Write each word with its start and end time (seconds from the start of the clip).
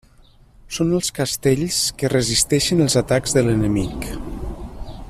Són 0.77 0.95
els 0.99 1.09
castells, 1.19 1.77
que 1.99 2.11
resisteixen 2.15 2.83
els 2.87 2.99
atacs 3.03 3.39
de 3.39 3.45
l'enemic. 3.49 4.11